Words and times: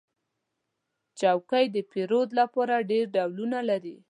چوکۍ 1.19 1.65
د 1.75 1.77
پیرود 1.91 2.29
لپاره 2.39 2.75
ډېر 2.89 3.05
ډولونه 3.15 3.59
لري. 3.69 3.95